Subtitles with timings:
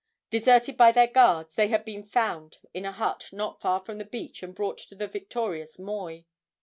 [0.31, 4.03] Deserted by their guards, they had been found in a hut not far from the
[4.03, 6.21] beach and brought to the victorious moi.